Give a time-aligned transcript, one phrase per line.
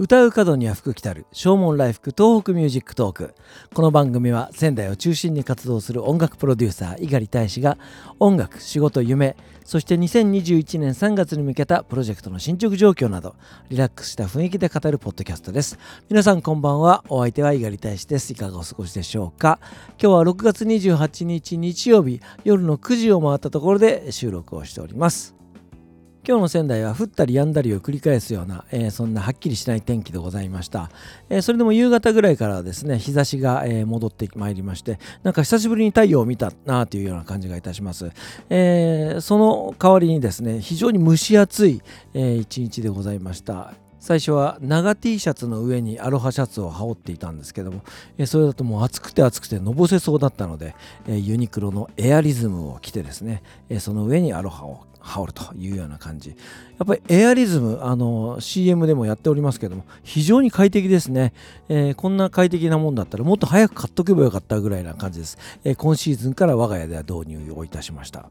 [0.00, 3.34] 唱う門には福来たる唱門来福東北ミュージックトーク。
[3.74, 7.78] この番組は仙台を中心に活動する音楽プロデューサー猪狩大使が
[8.20, 9.34] 音楽仕事夢
[9.64, 13.34] そして2021年3月に向けたプロジェクトの進捗状況など
[13.70, 15.76] リラックスした雰囲気で語るポッドキャストです。
[16.08, 17.02] 皆さんこんばんは。
[17.08, 18.32] お相手は猪狩大使です。
[18.32, 19.58] いかがお過ごしでしょうか。
[20.00, 25.37] 今日は6月28日日曜日夜の9時を回ったところで収録をしております。
[26.28, 30.90] 今日の仙台は降ったり止んだりを繰り返すような、えー、そんなはっきりしない天気でございました、
[31.30, 38.12] えー、それでも夕方ぐらいからですね日差しが、えー、戻ってまいりましてなんか久しぶりに太陽を見たなというような感じがいたします、
[38.50, 43.72] えその代わりにですね非常に蒸し暑い、え一日でございました。
[44.00, 47.82] 最初は長 T シャツの上にアロハシャツを羽織っていたんですけども、
[48.16, 50.74] えそれだともう暑くて暑くてのぼせそうだったので、
[51.08, 56.30] えユニクロのエアリズムを着てですね、えその上にアロハを羽織るというような感じ。
[56.30, 56.36] や
[56.84, 61.32] っぱりエアリズムあの CM でもやっておりますけども非常に快適ですね、
[61.68, 68.30] えー、こんな快適なもんだったらもっと早く買っとけばよかったぐらいな感じです、えー、今シーズンから我が家では導入をいたしました。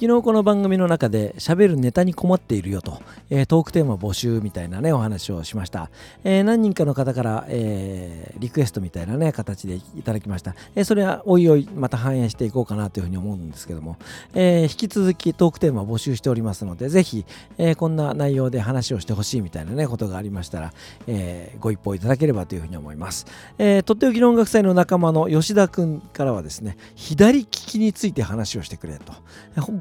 [0.00, 5.90] 昨日この番組の中で喋るネタに困っているよと、えー、トークテーマ募集みたいなねお話をしました、
[6.24, 13.98] えー、何人かの方から、えー、リクエストみたいなね形でいただきました、えそれはおいおいまた反映していこうかなというふうに思うんですけども、
[14.32, 17.26] え引き続きトークテーマ募集しておりますのでぜひ、
[17.58, 20.72] えこんな内容で話をしてほしいみたいなねことがありましたら、
[21.08, 23.26] えご一報いただければというふうに思います、
[23.58, 29.12] えとっておきの音楽祭の仲間の吉田くんからはですね左利きについて話をしてくれと。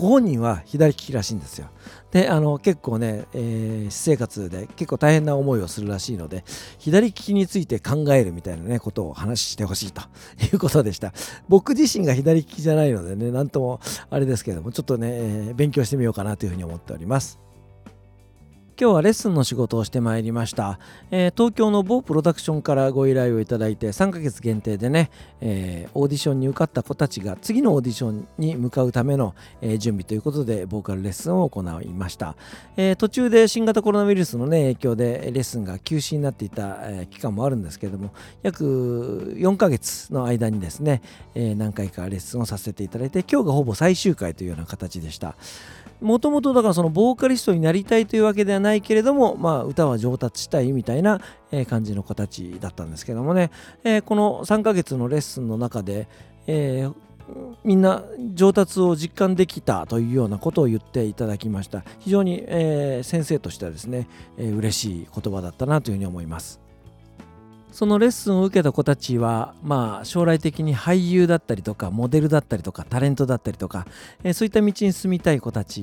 [0.10, 1.68] 本人は左利きらしいんですよ。
[2.12, 6.44] であの結構ね、えー、私生活で結構大変な思いをするらしいので
[6.80, 10.02] 左利きについて考えるみたいなねことを話してほしいと。
[10.42, 11.14] いうことでした。
[11.48, 13.80] 僕自身が左利きじゃないのでね何とも
[14.10, 17.49] あれですけどもちょっとね、えー、勉強してみようかなというふうに思っております。
[18.82, 20.80] 今日はレッスンの仕事をしてまいりました、
[21.12, 32.38] えー、東京の某プロダクションからご依頼をいただいて3ヶ月限定でね、えー、オーディションに受かった子たちが次のオーディションに向かうための、えー、準備ということでボーカルレッスンを行いました、
[32.78, 38.14] え途中で新型コロナウイルスの、ね、影響でレッスンが休止になっていた、え期間もあるんですけれども
[38.44, 41.02] 約4ヶ月の間にですね、
[41.36, 45.36] え何回かレッスンをさせていただいて今日がほぼ最終回というような形でした。
[46.02, 51.22] もともとだからそのボーカリストになりたいというわけではないけれども、まあ、歌は上達したいみたいな
[51.68, 53.52] 感じの子たちだったんですけどもね、
[53.84, 56.08] えー、この3ヶ月のレッスンの中で、
[56.48, 56.94] えー、
[57.64, 61.84] みんな上達を実感できたというようなことを言っていただきました。
[62.00, 66.69] 非常に、えー、先生としてはですね、えー、嬉しい言葉だったなというふうに思います。
[67.72, 73.86] そのレッスンを受けた子たちは、まあ、将来的に俳優だったりとかモデルだったりとかタレントだったりとか、
[74.24, 75.82] えー、そういった道に進みたい子たち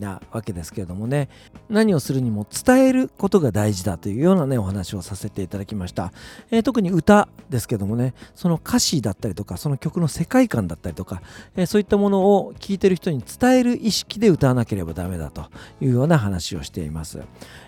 [0.00, 1.28] なわけですけれどもね。
[1.68, 6.12] 何をするにも伝えることが大事だというようなねお話をさせていただきました、
[6.50, 11.22] えー、特に歌ですけどもねその歌詞だったりとかその曲の世界観だったりとか、
[11.56, 15.46] えー、そういったものを聴いてる人に伝える意識で歌わなければダメだと
[15.80, 17.20] いうような話をしています、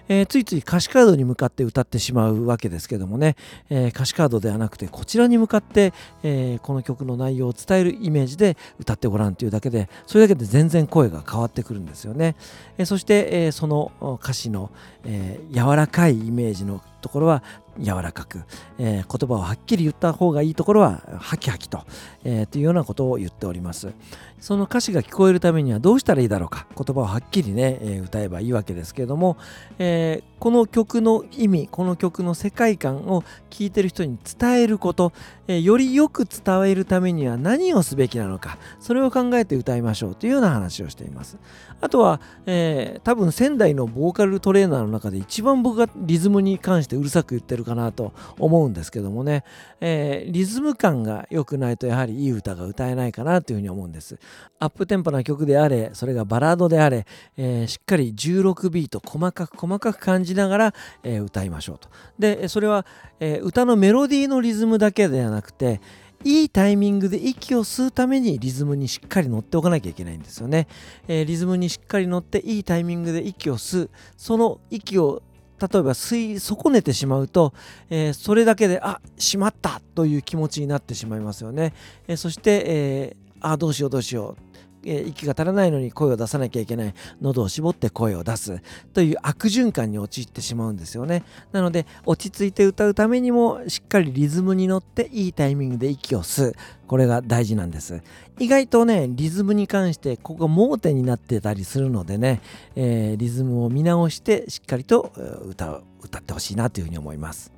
[0.08, 3.36] えついつい歌詞カードに向かって歌ってしまうわけですけどもね、
[3.70, 5.92] えー、歌詞カードではなくてこちらに向かって、
[6.22, 12.36] えー、この曲の内容を伝えるイメージで歌ってごらんというだけでそれだけで全然声が変わってくるんですよね、
[12.76, 14.70] えー、そして、えー、その歌詞の、
[15.04, 17.42] え、柔らかいイメージのところは
[17.78, 18.44] 柔らかく、
[18.78, 21.84] えー、言葉をはっきり言った方がいいところはハキハキと、
[22.24, 23.92] えー、というようなことを言っております。
[24.40, 29.36] その歌詞が聞こえるためにはどうしたらいいだろうか言葉をはっきりね、えー、歌えばいいわけですけれども、
[29.78, 35.12] えーこの曲の意味この曲の世界観を聴いてる人に伝えること、
[35.50, 41.38] えよりよく伝えるためには何をすべきなのかそれを考えて歌いましょうというような話をしています。
[41.82, 49.44] あとは、え多分仙台のボーカルトレーナーの中で一番僕がリズムに関してうるさく言ってるかなと思うんですけどもね、
[49.80, 54.18] えー、リズム感が良くないとやはりいい歌が歌えないかなというふうに思うんです。
[54.58, 57.06] アップテンポな曲であれそれがバラードであれ、
[57.36, 61.88] えー、しっかり16ビート細かく細かく感じながら、え、歌いましょうと。
[62.18, 62.84] でそれは、
[63.20, 65.80] え歌のメロディーのリズムだけではなくなくて
[66.22, 70.68] いいタイミングで息を吸うためにリズムにしっかり乗っておかなきゃいけないんですよね。
[71.08, 73.90] えー、リズムにしっかり乗っていいタイミングで息を吸う。
[74.18, 75.22] その息を
[75.58, 77.54] 例えば吸い損ねてしまうと、
[77.88, 81.74] えー、それだけであしまったという気持ちになってしまいますよね、
[82.08, 84.49] えー、そして、えー、あどうしようどうしよう
[84.84, 86.94] 息が足らないのに声を出さなきゃいけない。
[87.20, 88.60] 喉を絞って声を出す。
[88.92, 91.24] という悪循環に陥ってしまうんですよね。
[91.52, 96.54] なので落ち着いて歌うためにもしっかりリズムに乗っていいタイミングで息を吸う。
[96.86, 98.02] これが大事なんです。
[98.38, 102.40] 意外とねリズムに関してここが盲点になってたりするのでね、
[102.74, 105.12] えー、リズムを見直してしっかりと
[105.46, 107.52] 歌う歌ってほしいなというふうに思います。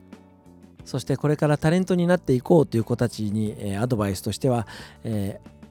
[0.85, 4.67] そしてこれからタレントになっていこうという子たちに、えー、アドバイスとしては、
[5.05, 5.62] えー、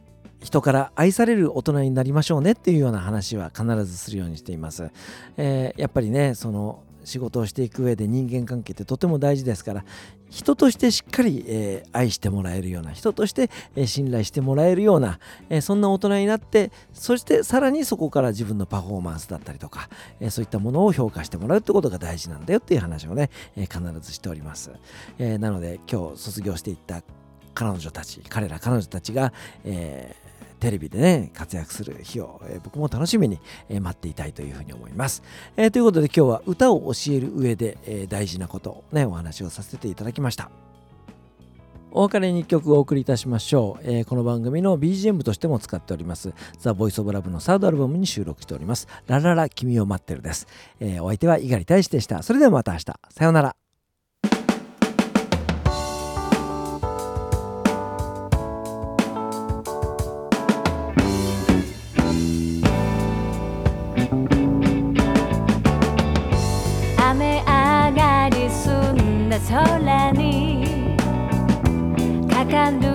[0.42, 4.90] 人から愛される大人になりましょうねっていうような話は必ずするようにしています。
[5.38, 9.84] えー、やっぱりねその仕事をしていく上で人間関係ってとても大事ですから
[10.30, 19.90] 人としてしっかり、えー、愛してもらえるような人として、えー、信頼してもらえるような、えー、そんな大人になってそしてさらにそこから自分のパフォーマンスだったりとか、
[20.20, 24.72] えそういったものを評価してもらうってことが大事なんだよっていう話をね、え必ずしております、
[25.18, 27.04] えなので今日卒業していった
[27.54, 29.34] 彼女たち彼ら彼女たちが、
[29.66, 30.31] えー
[30.62, 35.24] テレビでね、活躍する日を、えー、僕も楽しみに、えー、待っていたいというふうに思います。
[35.58, 40.52] えー、ということで今日は歌を教える上で、え大事なことをね、お話をさせていただきました。
[41.94, 46.34] お別れに曲お送りいたしましょう、えー、この番組の BGM としても使っております。
[46.62, 48.88] The Voice of Love のサードアルバムに収録しております。
[49.08, 50.48] ラララ君を待ってるです、
[50.80, 52.24] えー、お相手は猪狩大志でした。
[52.24, 52.86] それではまた明日。
[52.86, 53.61] さようなら。
[69.52, 70.96] 空に
[72.30, 72.91] かかる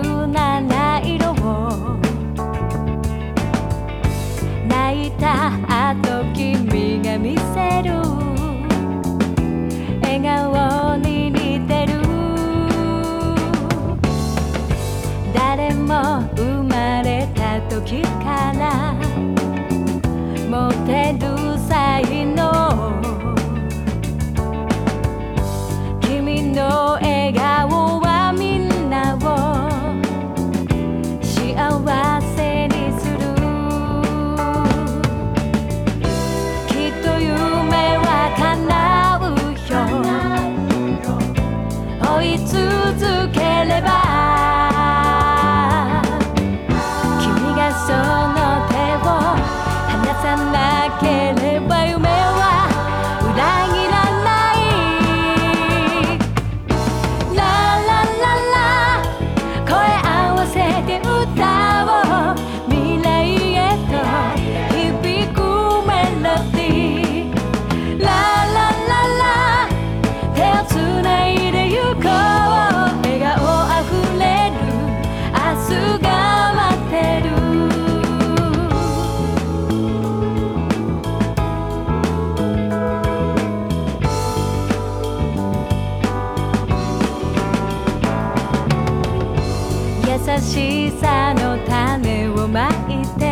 [90.41, 93.26] しさの種をまいて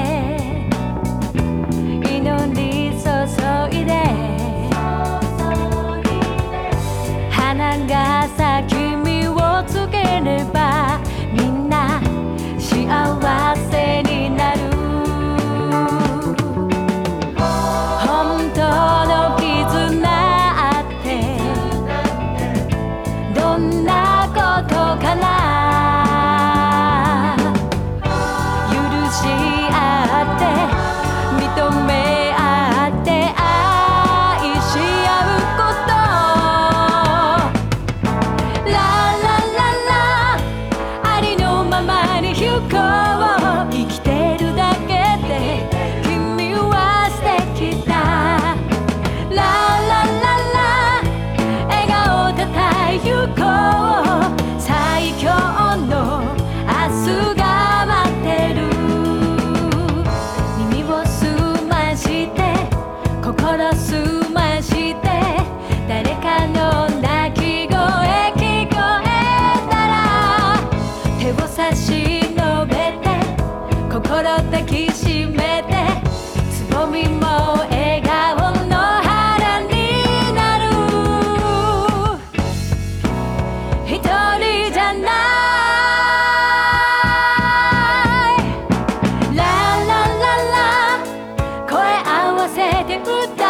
[93.04, 93.43] birthday.